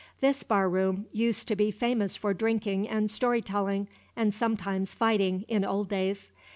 This 0.19 0.41
bar 0.41 0.67
room 0.67 1.05
used 1.11 1.47
to 1.47 1.55
be 1.55 1.69
famous 1.69 2.15
for 2.15 2.33
drinking 2.33 2.89
and 2.89 3.07
storytelling, 3.07 3.87
and 4.15 4.33
sometimes 4.33 4.95
fighting, 4.95 5.45
in 5.47 5.63
old 5.63 5.91
times. 5.91 6.31